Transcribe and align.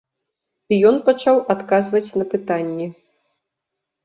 І 0.75 0.79
ён 0.91 0.97
пачаў 1.09 1.37
адказваць 1.55 2.15
на 2.23 2.27
пытанні. 2.33 2.87